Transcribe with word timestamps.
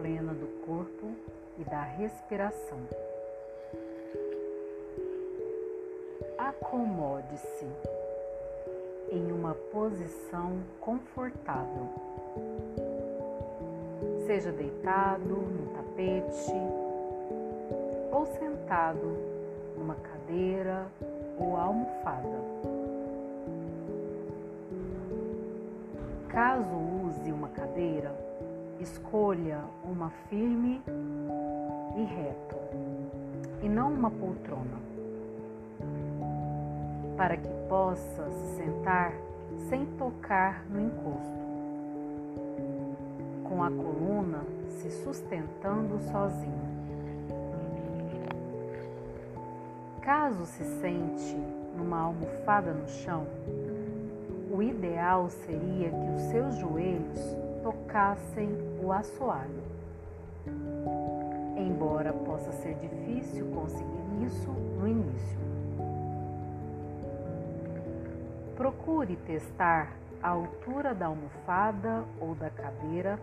plena 0.00 0.32
do 0.32 0.46
corpo 0.64 1.12
e 1.58 1.64
da 1.64 1.82
respiração. 1.82 2.78
Acomode-se 6.38 7.66
em 9.10 9.30
uma 9.30 9.54
posição 9.54 10.58
confortável. 10.80 11.86
Seja 14.26 14.50
deitado 14.52 15.22
no 15.22 15.66
tapete 15.74 16.54
ou 18.10 18.24
sentado 18.38 19.18
numa 19.76 19.96
cadeira 19.96 20.86
ou 21.38 21.56
almofada. 21.56 22.40
Caso 26.28 26.74
use 27.06 27.30
uma 27.32 27.48
cadeira, 27.48 28.14
escolha 28.80 29.60
uma 29.84 30.10
firme 30.28 30.82
e 31.96 32.04
reto, 32.04 32.56
e 33.62 33.68
não 33.68 33.92
uma 33.92 34.10
poltrona, 34.10 34.78
para 37.16 37.36
que 37.36 37.48
possa 37.68 38.30
se 38.30 38.56
sentar 38.56 39.12
sem 39.68 39.84
tocar 39.98 40.64
no 40.70 40.80
encosto, 40.80 41.40
com 43.44 43.62
a 43.62 43.70
coluna 43.70 44.42
se 44.68 44.90
sustentando 45.02 46.00
sozinha. 46.10 46.70
Caso 50.00 50.46
se 50.46 50.64
sente 50.80 51.36
numa 51.76 52.00
almofada 52.00 52.72
no 52.72 52.88
chão, 52.88 53.26
o 54.50 54.62
ideal 54.62 55.28
seria 55.28 55.90
que 55.90 56.10
os 56.16 56.22
seus 56.30 56.56
joelhos 56.56 57.39
tocassem 57.62 58.48
o 58.82 58.92
assoalho. 58.92 59.62
Embora 61.56 62.12
possa 62.12 62.52
ser 62.52 62.74
difícil 62.74 63.46
conseguir 63.46 64.24
isso 64.24 64.50
no 64.50 64.88
início. 64.88 65.38
Procure 68.56 69.16
testar 69.16 69.92
a 70.22 70.28
altura 70.28 70.94
da 70.94 71.06
almofada 71.06 72.04
ou 72.20 72.34
da 72.34 72.50
cadeira 72.50 73.18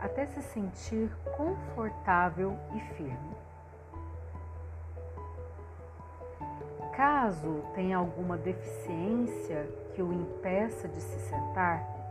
até 0.00 0.26
se 0.26 0.42
sentir 0.42 1.10
confortável 1.36 2.56
e 2.74 2.80
firme. 2.94 3.36
Caso 6.92 7.62
tenha 7.74 7.96
alguma 7.96 8.36
deficiência 8.36 9.66
que 9.94 10.02
o 10.02 10.12
impeça 10.12 10.88
de 10.88 11.00
se 11.00 11.18
sentar, 11.20 12.01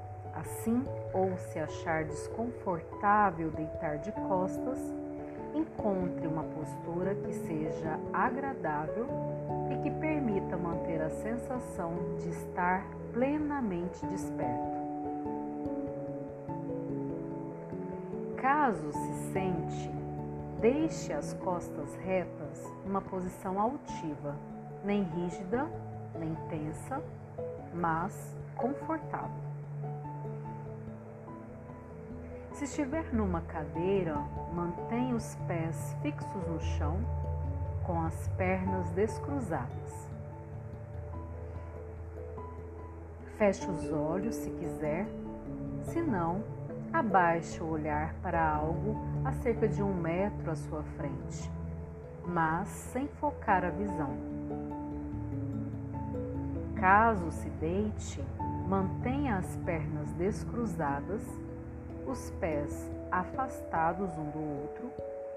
assim 0.41 0.83
ou 1.13 1.37
se 1.37 1.59
achar 1.59 2.03
desconfortável 2.03 3.51
deitar 3.51 3.99
de 3.99 4.11
costas, 4.11 4.79
encontre 5.53 6.27
uma 6.27 6.43
postura 6.43 7.13
que 7.15 7.33
seja 7.33 7.99
agradável 8.11 9.07
e 9.71 9.83
que 9.83 9.91
permita 9.91 10.57
manter 10.57 11.01
a 11.01 11.09
sensação 11.09 11.93
de 12.17 12.29
estar 12.29 12.85
plenamente 13.13 14.05
desperto. 14.07 14.81
Caso 18.37 18.91
se 18.91 19.31
sente, 19.31 19.91
deixe 20.59 21.13
as 21.13 21.33
costas 21.35 21.95
retas 21.97 22.63
numa 22.85 23.01
posição 23.01 23.59
altiva 23.59 24.35
nem 24.83 25.03
rígida, 25.03 25.67
nem 26.17 26.33
tensa, 26.49 27.03
mas 27.73 28.35
confortável. 28.55 29.50
Se 32.61 32.65
estiver 32.65 33.11
numa 33.11 33.41
cadeira, 33.41 34.17
mantenha 34.53 35.15
os 35.15 35.33
pés 35.47 35.97
fixos 36.03 36.47
no 36.47 36.59
chão, 36.59 36.99
com 37.83 37.99
as 38.03 38.27
pernas 38.37 38.87
descruzadas. 38.91 40.07
Feche 43.35 43.67
os 43.67 43.91
olhos 43.91 44.35
se 44.35 44.51
quiser, 44.51 45.07
se 45.85 46.03
não, 46.03 46.43
abaixe 46.93 47.63
o 47.63 47.67
olhar 47.67 48.13
para 48.21 48.47
algo 48.47 48.95
a 49.25 49.31
cerca 49.31 49.67
de 49.67 49.81
um 49.81 49.95
metro 49.95 50.51
à 50.51 50.55
sua 50.55 50.83
frente, 50.83 51.51
mas 52.27 52.67
sem 52.67 53.07
focar 53.07 53.65
a 53.65 53.71
visão. 53.71 54.15
Caso 56.75 57.31
se 57.31 57.49
deite, 57.49 58.23
mantenha 58.67 59.37
as 59.37 59.55
pernas 59.65 60.11
descruzadas, 60.13 61.23
os 62.07 62.29
pés 62.39 62.89
afastados 63.11 64.09
um 64.17 64.29
do 64.29 64.61
outro 64.61 64.91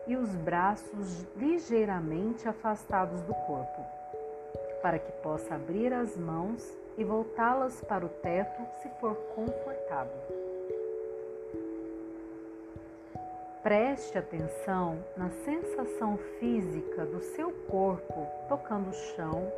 e 0.06 0.16
os 0.16 0.34
braços 0.36 1.24
ligeiramente 1.36 2.48
afastados 2.48 3.20
do 3.22 3.34
corpo, 3.34 3.84
para 4.82 4.98
que 4.98 5.12
possa 5.22 5.54
abrir 5.54 5.92
as 5.92 6.16
mãos 6.16 6.62
e 6.96 7.04
voltá-las 7.04 7.80
para 7.82 8.04
o 8.04 8.08
teto 8.08 8.62
se 8.82 8.88
for 9.00 9.14
confortável. 9.34 10.44
Preste 13.62 14.18
atenção 14.18 14.98
na 15.16 15.30
sensação 15.30 16.18
física 16.38 17.06
do 17.06 17.20
seu 17.20 17.50
corpo 17.70 18.26
tocando 18.46 18.90
o 18.90 18.92
chão 18.92 19.50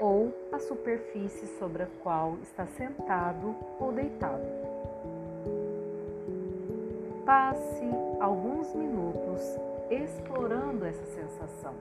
ou 0.00 0.34
a 0.50 0.58
superfície 0.58 1.46
sobre 1.58 1.82
a 1.82 1.88
qual 2.02 2.38
está 2.42 2.66
sentado 2.66 3.54
ou 3.78 3.92
deitado. 3.92 4.89
Passe 7.30 7.88
alguns 8.18 8.74
minutos 8.74 9.40
explorando 9.88 10.84
essa 10.84 11.06
sensação. 11.06 11.74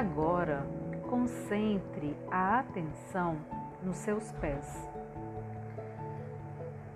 Agora, 0.00 0.66
concentre 1.10 2.16
a 2.30 2.60
atenção 2.60 3.36
nos 3.82 3.98
seus 3.98 4.32
pés, 4.32 4.88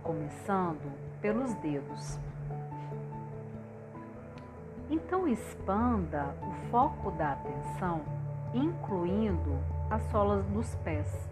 começando 0.03 0.91
pelos 1.21 1.53
dedos. 1.57 2.19
Então, 4.89 5.29
expanda 5.29 6.35
o 6.41 6.71
foco 6.71 7.11
da 7.11 7.33
atenção, 7.33 8.01
incluindo 8.55 9.59
as 9.91 10.03
solas 10.05 10.43
dos 10.47 10.75
pés, 10.77 11.29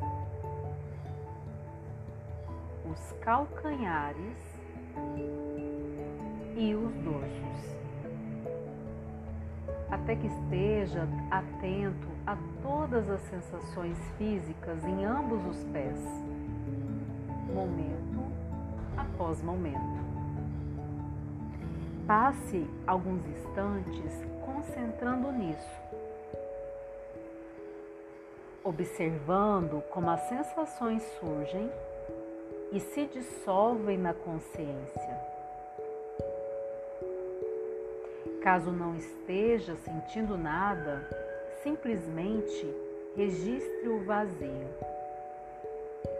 os 2.84 3.12
calcanhares 3.12 4.60
e 6.54 6.74
os 6.74 6.92
dorsos 6.96 7.81
até 10.02 10.16
que 10.16 10.26
esteja 10.26 11.06
atento 11.30 12.08
a 12.26 12.36
todas 12.60 13.08
as 13.08 13.20
sensações 13.22 13.96
físicas 14.18 14.84
em 14.84 15.04
ambos 15.04 15.44
os 15.46 15.64
pés, 15.64 15.98
momento 17.54 18.20
após 18.96 19.40
momento. 19.42 20.02
Passe 22.04 22.66
alguns 22.84 23.24
instantes 23.26 24.12
concentrando 24.44 25.30
nisso, 25.30 25.82
observando 28.64 29.82
como 29.90 30.10
as 30.10 30.20
sensações 30.22 31.02
surgem 31.20 31.70
e 32.72 32.80
se 32.80 33.06
dissolvem 33.06 33.98
na 33.98 34.12
consciência. 34.12 35.21
Caso 38.42 38.72
não 38.72 38.96
esteja 38.96 39.76
sentindo 39.76 40.36
nada, 40.36 41.08
simplesmente 41.62 42.66
registre 43.16 43.88
o 43.88 44.04
vazio. 44.04 44.66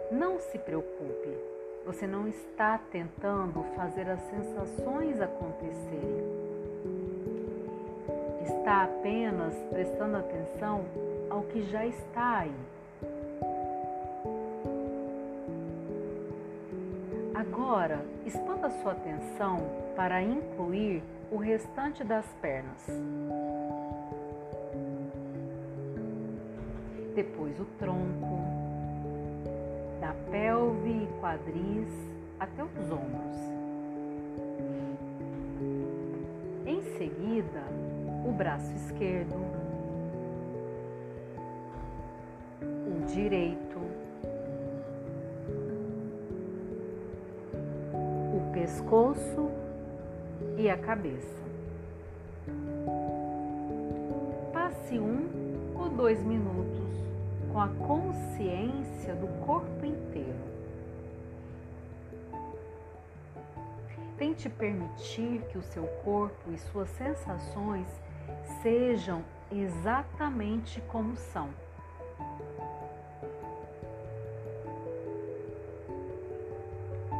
Não 0.09 0.39
se 0.39 0.57
preocupe, 0.57 1.37
você 1.85 2.07
não 2.07 2.25
está 2.29 2.77
tentando 2.91 3.61
fazer 3.75 4.09
as 4.09 4.21
sensações 4.29 5.19
acontecerem. 5.19 6.23
Está 8.43 8.83
apenas 8.83 9.53
prestando 9.69 10.15
atenção 10.15 10.85
ao 11.29 11.41
que 11.43 11.61
já 11.63 11.85
está 11.85 12.39
aí. 12.39 12.55
Agora, 17.45 17.99
expanda 18.25 18.69
sua 18.69 18.93
atenção 18.93 19.57
para 19.97 20.23
incluir 20.23 21.03
o 21.29 21.35
restante 21.35 22.01
das 22.01 22.25
pernas. 22.41 22.87
Depois 27.13 27.59
o 27.59 27.65
tronco, 27.77 28.39
da 29.99 30.15
pelve 30.31 30.89
e 30.89 31.19
quadris 31.19 31.93
até 32.39 32.63
os 32.63 32.89
ombros. 32.89 33.37
Em 36.65 36.81
seguida, 36.97 37.61
o 38.25 38.31
braço 38.31 38.71
esquerdo, 38.73 39.35
o 42.61 43.05
direito, 43.05 43.72
pescoço 48.93 49.49
e 50.55 50.69
a 50.69 50.77
cabeça. 50.77 51.41
Passe 54.53 54.99
um 54.99 55.73
ou 55.75 55.89
dois 55.89 56.23
minutos 56.23 56.93
com 57.51 57.59
a 57.59 57.69
consciência 57.69 59.15
do 59.15 59.27
corpo 59.43 59.83
inteiro. 59.83 60.53
Tente 64.15 64.47
permitir 64.47 65.41
que 65.49 65.57
o 65.57 65.63
seu 65.63 65.87
corpo 66.03 66.51
e 66.51 66.57
suas 66.59 66.89
sensações 66.89 67.87
sejam 68.61 69.23
exatamente 69.51 70.79
como 70.81 71.15
são. 71.15 71.49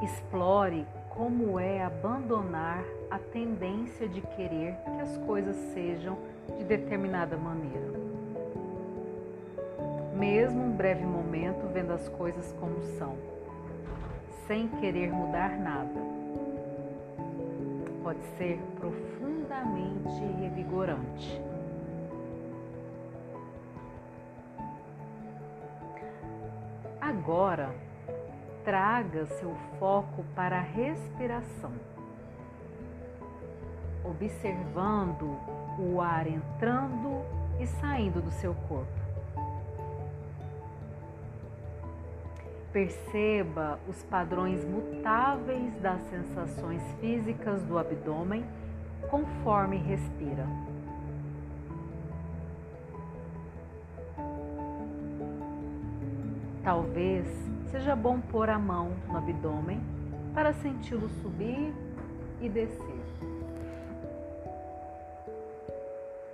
Explore 0.04 0.86
como 1.16 1.60
é 1.60 1.84
abandonar 1.84 2.84
a 3.10 3.20
tendência 3.20 4.08
de 4.08 4.22
querer 4.22 4.76
que 4.84 5.02
as 5.02 5.18
coisas 5.20 5.56
sejam 5.74 6.18
de 6.58 6.64
determinada 6.64 7.38
maneira. 7.38 7.94
Mesmo 10.16 10.64
um 10.64 10.72
breve 10.72 11.06
momento 11.06 11.68
vendo 11.72 11.92
as 11.92 12.10
coisas 12.10 12.52
como 12.60 12.82
são, 12.98 13.16
sem 14.48 14.68
querer 14.68 15.12
mudar 15.12 15.58
nada, 15.60 16.00
pode 18.04 18.24
ser 18.38 18.60
profundamente 18.80 20.20
revigorante. 20.40 21.42
Agora, 27.00 27.74
traga 28.64 29.26
seu 29.26 29.56
foco 29.80 30.24
para 30.36 30.58
a 30.58 30.62
respiração, 30.62 31.72
observando 34.04 35.38
o 35.78 36.02
ar 36.02 36.28
entrando 36.28 37.24
e 37.60 37.68
saindo 37.68 38.22
do 38.22 38.32
seu 38.32 38.54
corpo. 38.68 39.04
Perceba 42.72 43.80
os 43.88 44.02
padrões 44.04 44.66
mutáveis 44.66 45.74
das 45.80 46.02
sensações 46.10 46.82
físicas 47.00 47.62
do 47.64 47.78
abdômen 47.78 48.44
conforme 49.12 49.78
respira. 49.78 50.48
Talvez 56.64 57.28
seja 57.72 57.94
bom 57.94 58.22
pôr 58.22 58.50
a 58.50 58.58
mão 58.58 58.92
no 59.10 59.18
abdômen 59.18 59.82
para 60.34 60.54
senti-lo 60.54 61.10
subir 61.22 61.74
e 62.40 62.48
descer. 62.48 63.04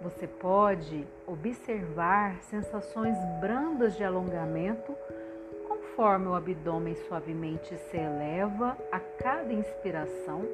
Você 0.03 0.27
pode 0.27 1.05
observar 1.25 2.37
sensações 2.43 3.17
brandas 3.41 3.97
de 3.97 4.03
alongamento 4.03 4.95
conforme 5.67 6.27
o 6.27 6.35
abdômen 6.35 6.95
suavemente 7.07 7.75
se 7.75 7.97
eleva 7.97 8.77
a 8.91 8.99
cada 8.99 9.51
inspiração 9.51 10.45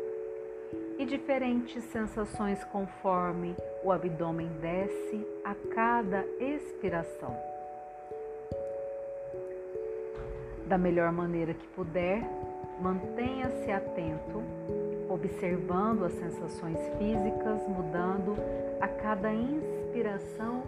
e 0.98 1.06
diferentes 1.06 1.84
sensações 1.84 2.64
conforme 2.64 3.56
o 3.84 3.92
abdômen 3.92 4.48
desce 4.62 5.28
a 5.44 5.54
cada 5.74 6.26
expiração 6.40 7.55
da 10.68 10.78
melhor 10.78 11.12
maneira 11.12 11.54
que 11.54 11.68
puder, 11.68 12.24
mantenha-se 12.82 13.72
atento, 13.72 14.42
observando 15.10 16.06
as 16.06 16.14
sensações 16.14 16.78
físicas 16.98 17.62
mudando 17.68 18.36
a 18.82 18.88
cada 18.88 19.32
inspiração 19.32 20.64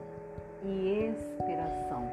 e 0.63 1.09
expiração, 1.11 2.11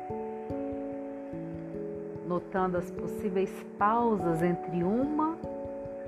notando 2.26 2.78
as 2.78 2.90
possíveis 2.90 3.50
pausas 3.78 4.42
entre 4.42 4.82
uma 4.82 5.36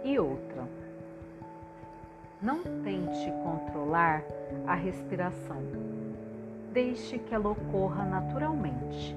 e 0.03 0.19
outra. 0.19 0.65
Não 2.41 2.63
tente 2.83 3.31
controlar 3.43 4.23
a 4.67 4.75
respiração. 4.75 5.63
Deixe 6.73 7.19
que 7.19 7.35
ela 7.35 7.51
ocorra 7.51 8.05
naturalmente. 8.05 9.17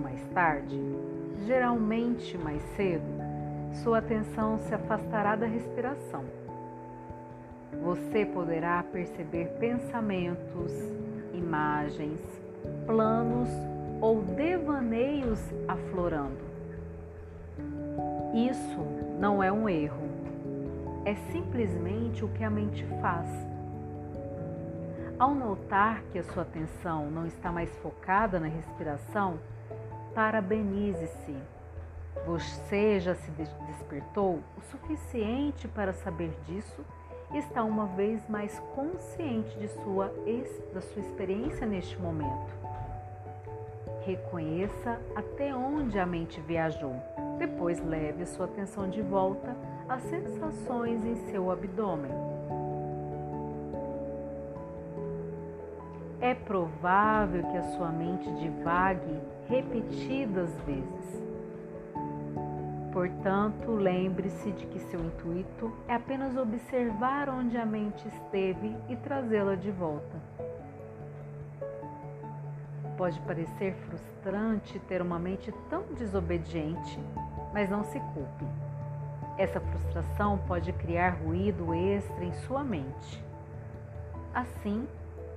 Mais 0.00 0.20
tarde, 0.34 0.78
geralmente 1.46 2.36
mais 2.38 2.62
cedo, 2.74 3.04
sua 3.82 3.98
atenção 3.98 4.58
se 4.58 4.74
afastará 4.74 5.36
da 5.36 5.46
respiração. 5.46 6.24
Você 7.82 8.26
poderá 8.26 8.82
perceber 8.82 9.46
pensamentos, 9.60 10.72
imagens, 11.32 12.20
planos 12.86 13.48
ou 14.00 14.22
devaneios 14.22 15.40
aflorando. 15.68 16.50
Isso 18.34 18.80
não 19.20 19.42
é 19.42 19.52
um 19.52 19.68
erro, 19.68 20.08
é 21.04 21.14
simplesmente 21.32 22.24
o 22.24 22.28
que 22.28 22.42
a 22.42 22.50
mente 22.50 22.84
faz 23.00 23.28
ao 25.20 25.34
notar 25.34 26.02
que 26.10 26.18
a 26.18 26.24
sua 26.24 26.44
atenção 26.44 27.10
não 27.10 27.26
está 27.26 27.52
mais 27.52 27.68
focada 27.80 28.40
na 28.40 28.46
respiração, 28.46 29.38
parabenize-se. 30.20 31.34
Você 32.26 33.00
já 33.00 33.14
se 33.14 33.30
despertou 33.30 34.40
o 34.54 34.60
suficiente 34.70 35.66
para 35.66 35.94
saber 35.94 36.30
disso 36.44 36.84
e 37.32 37.38
está 37.38 37.64
uma 37.64 37.86
vez 37.86 38.28
mais 38.28 38.60
consciente 38.74 39.58
de 39.58 39.66
sua, 39.68 40.12
da 40.74 40.82
sua 40.82 41.00
experiência 41.00 41.66
neste 41.66 41.98
momento. 41.98 42.52
Reconheça 44.04 45.00
até 45.16 45.54
onde 45.54 45.98
a 45.98 46.04
mente 46.04 46.38
viajou. 46.42 46.94
Depois 47.38 47.82
leve 47.82 48.26
sua 48.26 48.44
atenção 48.44 48.90
de 48.90 49.00
volta 49.00 49.56
às 49.88 50.02
sensações 50.02 51.02
em 51.02 51.16
seu 51.30 51.50
abdômen. 51.50 52.29
É 56.30 56.34
provável 56.34 57.42
que 57.42 57.56
a 57.56 57.62
sua 57.72 57.88
mente 57.88 58.32
divague 58.34 59.20
repetidas 59.48 60.48
vezes. 60.60 61.20
Portanto, 62.92 63.72
lembre-se 63.72 64.52
de 64.52 64.66
que 64.66 64.78
seu 64.78 65.00
intuito 65.00 65.72
é 65.88 65.94
apenas 65.94 66.36
observar 66.36 67.28
onde 67.28 67.56
a 67.56 67.66
mente 67.66 68.06
esteve 68.06 68.76
e 68.88 68.96
trazê-la 68.96 69.56
de 69.56 69.70
volta. 69.72 70.20
Pode 72.96 73.18
parecer 73.20 73.74
frustrante 73.88 74.78
ter 74.80 75.02
uma 75.02 75.18
mente 75.18 75.52
tão 75.68 75.82
desobediente, 75.94 76.98
mas 77.52 77.68
não 77.68 77.82
se 77.82 77.98
culpe. 77.98 78.44
Essa 79.36 79.58
frustração 79.58 80.38
pode 80.46 80.72
criar 80.74 81.10
ruído 81.24 81.74
extra 81.74 82.24
em 82.24 82.32
sua 82.34 82.62
mente. 82.62 83.24
Assim, 84.34 84.86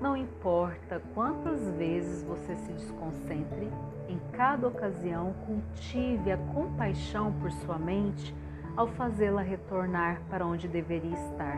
não 0.04 0.18
importa 0.18 1.02
quantas 1.14 1.66
vezes 1.78 2.24
você 2.24 2.54
se 2.58 2.74
desconcentre, 2.74 3.70
em 4.10 4.20
cada 4.34 4.68
ocasião 4.68 5.34
cultive 5.46 6.30
a 6.30 6.38
compaixão 6.54 7.32
por 7.40 7.50
sua 7.50 7.80
mente 7.80 8.36
ao 8.76 8.86
fazê-la 8.86 9.42
retornar 9.42 10.22
para 10.30 10.46
onde 10.46 10.68
deveria 10.68 11.16
estar. 11.16 11.58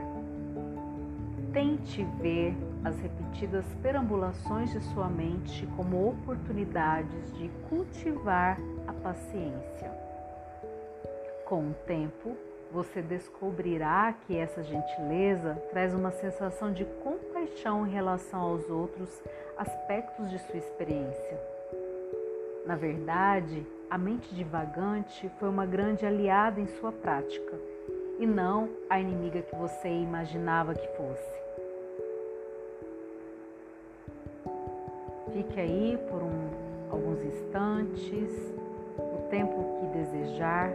Tente 1.52 2.04
ver 2.22 2.56
as 2.84 2.96
repetidas 3.00 3.66
perambulações 3.82 4.72
de 4.72 4.80
sua 4.94 5.08
mente 5.10 5.68
como 5.76 6.08
oportunidades 6.08 7.36
de 7.40 7.50
cultivar 7.68 8.60
a 8.86 8.94
paciência. 8.94 9.92
Com 11.46 11.70
o 11.70 11.74
tempo, 11.88 12.38
você 12.72 13.02
descobrirá 13.02 14.14
que 14.26 14.38
essa 14.38 14.64
gentileza 14.64 15.56
traz 15.72 15.94
uma 15.94 16.12
sensação 16.12 16.72
de 16.72 16.86
compaixão 17.04 17.86
em 17.86 17.92
relação 17.92 18.42
aos 18.42 18.70
outros 18.70 19.10
aspectos 19.58 20.30
de 20.30 20.40
sua 20.40 20.58
experiência. 20.58 21.40
Na 22.66 22.76
verdade, 22.76 23.66
a 23.90 23.98
mente 23.98 24.34
divagante 24.34 25.30
foi 25.40 25.50
uma 25.50 25.66
grande 25.66 26.06
aliada 26.06 26.60
em 26.60 26.68
sua 26.68 26.92
prática 26.92 27.56
e 28.20 28.26
não 28.26 28.70
a 28.90 29.00
inimiga 29.00 29.42
que 29.42 29.56
você 29.56 29.88
imaginava 29.88 30.74
que 30.74 30.88
fosse. 30.98 31.36
Fique 35.34 35.60
aí 35.60 36.00
por 36.10 36.24
um, 36.24 36.50
alguns 36.90 37.22
instantes, 37.24 38.32
o 38.98 39.28
tempo 39.30 39.80
que 39.80 39.98
desejar, 39.98 40.72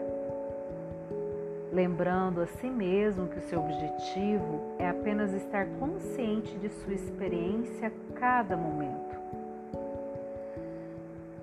lembrando 1.73 2.41
a 2.41 2.47
si 2.47 2.69
mesmo 2.69 3.29
que 3.29 3.39
o 3.39 3.49
seu 3.49 3.61
objetivo 3.61 4.75
é 4.79 4.89
apenas 4.89 5.33
estar 5.33 5.67
consciente 5.79 6.57
de 6.59 6.69
sua 6.69 6.95
experiência 6.95 7.89
a 7.89 8.19
cada 8.19 8.57
momento. 8.57 9.19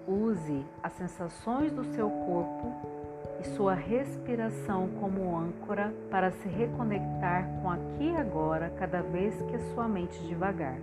Use 0.07 0.65
as 0.81 0.93
sensações 0.93 1.71
do 1.71 1.83
seu 1.93 2.09
corpo 2.09 2.73
e 3.41 3.47
sua 3.55 3.73
respiração 3.73 4.89
como 4.99 5.37
âncora 5.37 5.93
para 6.09 6.31
se 6.31 6.47
reconectar 6.47 7.47
com 7.61 7.69
aqui 7.69 8.05
e 8.05 8.15
agora 8.15 8.71
cada 8.77 9.01
vez 9.01 9.35
que 9.43 9.55
a 9.55 9.73
sua 9.73 9.87
mente 9.87 10.17
devagar. 10.27 10.77